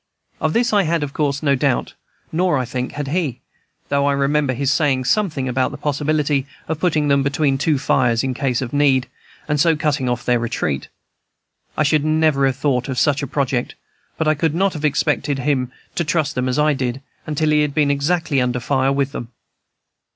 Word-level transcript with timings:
Of 0.39 0.53
this 0.53 0.73
I 0.73 0.81
had, 0.81 1.03
of 1.03 1.13
course, 1.13 1.43
no 1.43 1.53
doubt, 1.53 1.93
nor, 2.31 2.57
I 2.57 2.65
think, 2.65 2.93
had 2.93 3.09
he; 3.09 3.39
though 3.89 4.07
I 4.07 4.13
remember 4.13 4.53
his 4.53 4.71
saying 4.71 5.05
something 5.05 5.47
about 5.47 5.69
the 5.69 5.77
possibility 5.77 6.47
of 6.67 6.79
putting 6.79 7.07
them 7.07 7.21
between 7.21 7.55
two 7.59 7.77
fires 7.77 8.23
in 8.23 8.33
case 8.33 8.63
of 8.63 8.73
need, 8.73 9.05
and 9.47 9.59
so 9.59 9.75
cutting 9.75 10.09
off 10.09 10.25
their 10.25 10.39
retreat. 10.39 10.87
I 11.77 11.83
should 11.83 12.03
never 12.03 12.47
have 12.47 12.57
thought 12.57 12.89
of 12.89 12.97
such 12.97 13.21
a 13.21 13.27
project, 13.27 13.75
but 14.17 14.27
I 14.27 14.33
could 14.33 14.55
not 14.55 14.73
have 14.73 14.83
expected 14.85 15.37
bun 15.37 15.71
to 15.93 16.03
trust 16.03 16.33
them 16.33 16.49
as 16.49 16.57
I 16.57 16.73
did, 16.73 17.03
until 17.27 17.51
he 17.51 17.61
had 17.61 17.75
been 17.75 17.91
actually 18.09 18.41
under 18.41 18.59
fire 18.59 18.91
with 18.91 19.11
them. 19.11 19.27